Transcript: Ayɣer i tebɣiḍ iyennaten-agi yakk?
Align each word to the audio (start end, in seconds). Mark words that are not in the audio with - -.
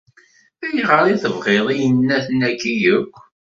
Ayɣer 0.65 1.05
i 1.13 1.15
tebɣiḍ 1.23 1.67
iyennaten-agi 1.71 2.73
yakk? 2.81 3.15